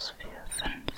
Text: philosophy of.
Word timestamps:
philosophy 0.00 0.30
of. 0.46 0.89